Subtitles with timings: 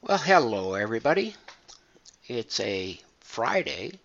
[0.00, 1.34] Well, hello, everybody.
[2.28, 3.98] It's a Friday,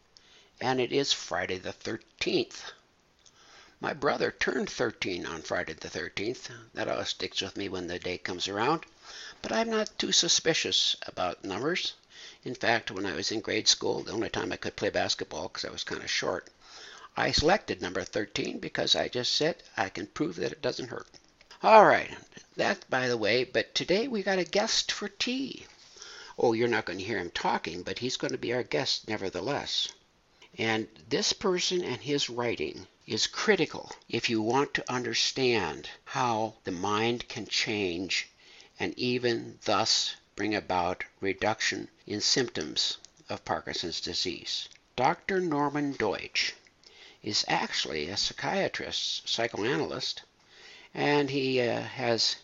[0.59, 2.61] and it is Friday the 13th.
[3.79, 6.49] My brother turned 13 on Friday the 13th.
[6.73, 8.87] That always sticks with me when the day comes around.
[9.43, 11.93] But I'm not too suspicious about numbers.
[12.43, 15.47] In fact, when I was in grade school, the only time I could play basketball
[15.47, 16.49] because I was kind of short,
[17.15, 21.07] I selected number 13 because I just said I can prove that it doesn't hurt.
[21.61, 22.09] All right,
[22.57, 25.67] that by the way, but today we got a guest for tea.
[26.37, 29.07] Oh, you're not going to hear him talking, but he's going to be our guest
[29.07, 29.87] nevertheless.
[30.57, 36.71] And this person and his writing is critical if you want to understand how the
[36.71, 38.29] mind can change
[38.79, 42.97] and even thus bring about reduction in symptoms
[43.29, 44.67] of Parkinson's disease.
[44.95, 45.39] Dr.
[45.39, 46.53] Norman Doidge
[47.21, 50.23] is actually a psychiatrist, psychoanalyst,
[50.93, 52.37] and he uh, has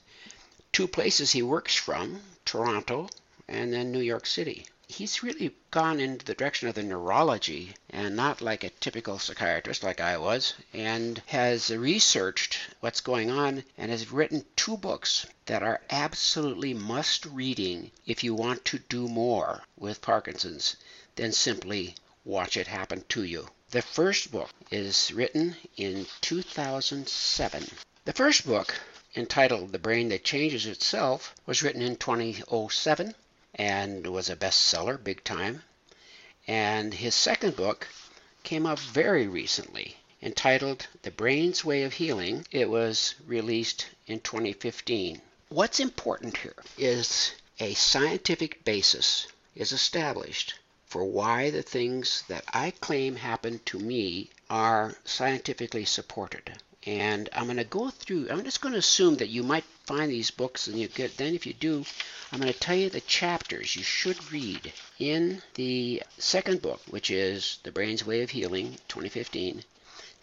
[0.72, 3.10] two places he works from Toronto
[3.52, 4.68] and then New York City.
[4.88, 9.84] He's really gone into the direction of the neurology and not like a typical psychiatrist
[9.84, 15.64] like I was, and has researched what's going on and has written two books that
[15.64, 20.76] are absolutely must reading if you want to do more with Parkinson's
[21.16, 23.48] than simply watch it happen to you.
[23.72, 27.68] The first book is written in 2007.
[28.06, 28.76] The first book,
[29.16, 33.16] entitled The Brain That Changes Itself, was written in 2007
[33.56, 35.64] and was a bestseller big time.
[36.48, 37.88] And his second book
[38.44, 42.46] came out very recently, entitled The Brain's Way of Healing.
[42.52, 45.22] It was released in 2015.
[45.50, 52.72] What's important here is a scientific basis is established for why the things that I
[52.72, 56.54] claim happened to me are scientifically supported
[56.90, 58.30] and I'm going to go through.
[58.32, 61.18] I'm just going to assume that you might find these books, and you get.
[61.18, 61.86] Then, if you do,
[62.32, 67.12] I'm going to tell you the chapters you should read in the second book, which
[67.12, 69.64] is The Brain's Way of Healing, 2015.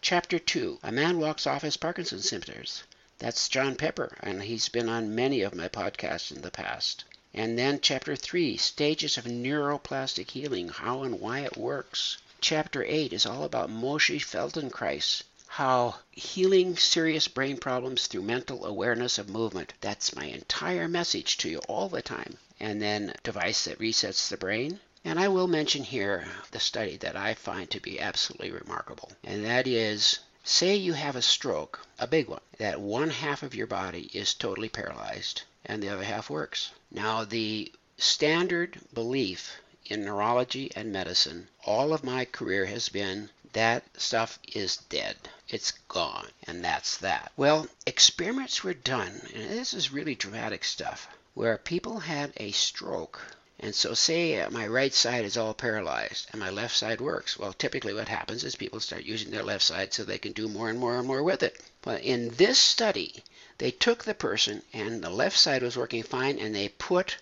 [0.01, 2.83] Chapter two: A man walks off his Parkinson's symptoms.
[3.21, 7.05] That's John Pepper, and he's been on many of my podcasts in the past.
[7.33, 12.17] And then chapter three: Stages of neuroplastic healing, how and why it works.
[12.41, 15.23] Chapter 8 is all about Moshe Feldenkrais,
[15.57, 19.73] how healing serious brain problems through mental awareness of movement.
[19.81, 22.37] That's my entire message to you all the time.
[22.61, 24.81] And then device that resets the brain.
[25.03, 29.13] And I will mention here the study that I find to be absolutely remarkable.
[29.25, 33.55] And that is say you have a stroke, a big one, that one half of
[33.55, 36.71] your body is totally paralyzed and the other half works.
[36.91, 39.57] Now the standard belief
[39.87, 45.17] in neurology and medicine all of my career has been that stuff is dead.
[45.49, 46.29] It's gone.
[46.47, 47.33] And that's that.
[47.39, 53.19] Well, experiments were done, and this is really dramatic stuff, where people had a stroke.
[53.59, 57.39] And so, say uh, my right side is all paralyzed and my left side works.
[57.39, 60.49] Well, typically what happens is people start using their left side so they can do
[60.49, 61.59] more and more and more with it.
[61.81, 63.25] But in this study,
[63.57, 67.17] they took the person and the left side was working fine and they put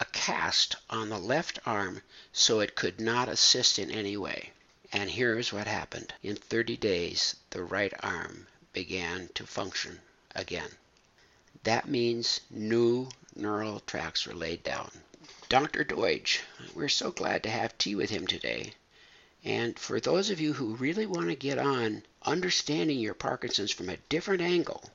[0.00, 2.00] a cast on the left arm
[2.32, 4.53] so it could not assist in any way.
[4.96, 6.14] And here's what happened.
[6.22, 10.00] In 30 days, the right arm began to function
[10.36, 10.70] again.
[11.64, 14.92] That means new neural tracks were laid down.
[15.48, 15.82] Dr.
[15.82, 16.42] Doidge,
[16.76, 18.74] we're so glad to have tea with him today.
[19.42, 23.88] And for those of you who really want to get on understanding your Parkinson's from
[23.88, 24.88] a different angle,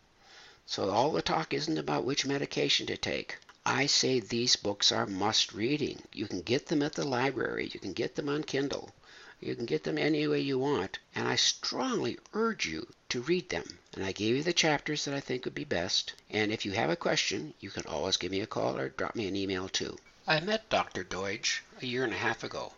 [0.65, 3.35] so all the talk isn't about which medication to take,
[3.65, 6.03] I say these books are must reading.
[6.13, 8.93] You can get them at the library, you can get them on Kindle.
[9.41, 13.49] You can get them any way you want, and I strongly urge you to read
[13.49, 13.79] them.
[13.93, 16.13] And I gave you the chapters that I think would be best.
[16.29, 19.15] And if you have a question, you can always give me a call or drop
[19.15, 19.97] me an email too.
[20.27, 21.03] I met Dr.
[21.03, 22.73] Doidge a year and a half ago,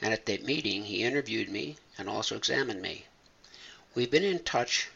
[0.00, 3.06] and at that meeting he interviewed me and also examined me.
[3.94, 4.88] We've been in touch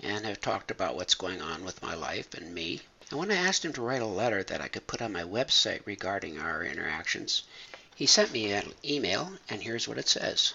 [0.00, 2.82] and have talked about what's going on with my life and me.
[3.10, 5.22] And when I asked him to write a letter that I could put on my
[5.22, 7.44] website regarding our interactions,
[7.94, 10.54] he sent me an email, and here's what it says.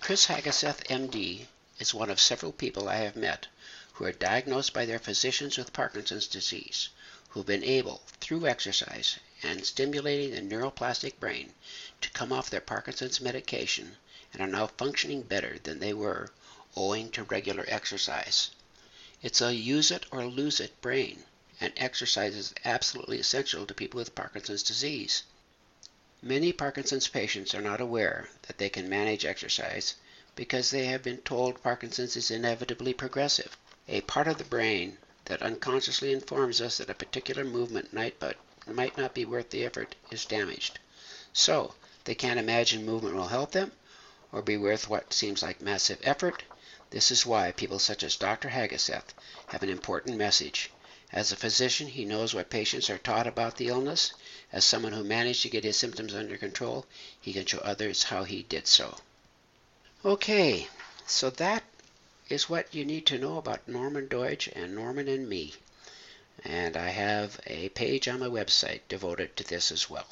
[0.00, 1.46] Chris Haggeseth, MD,
[1.78, 3.46] is one of several people I have met
[3.94, 6.90] who are diagnosed by their physicians with Parkinson's disease,
[7.30, 11.54] who have been able, through exercise and stimulating the neuroplastic brain,
[12.00, 13.96] to come off their Parkinson's medication
[14.32, 16.30] and are now functioning better than they were
[16.76, 18.50] owing to regular exercise.
[19.22, 21.24] It's a use it or lose it brain,
[21.60, 25.22] and exercise is absolutely essential to people with Parkinson's disease.
[26.26, 29.94] Many Parkinson's patients are not aware that they can manage exercise
[30.34, 33.58] because they have been told Parkinson's is inevitably progressive.
[33.88, 38.38] A part of the brain that unconsciously informs us that a particular movement might but
[38.66, 40.78] might not be worth the effort is damaged.
[41.34, 41.74] So,
[42.04, 43.72] they can't imagine movement will help them
[44.32, 46.42] or be worth what seems like massive effort.
[46.88, 48.48] This is why people such as Dr.
[48.48, 49.12] Haggiseth
[49.48, 50.70] have an important message.
[51.14, 54.12] As a physician, he knows what patients are taught about the illness.
[54.50, 56.86] As someone who managed to get his symptoms under control,
[57.20, 58.98] he can show others how he did so.
[60.04, 60.66] Okay,
[61.06, 61.62] so that
[62.28, 65.54] is what you need to know about Norman Doidge and Norman and me.
[66.42, 70.08] And I have a page on my website devoted to this as well.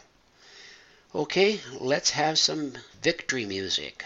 [1.16, 4.04] Okay, let's have some victory music.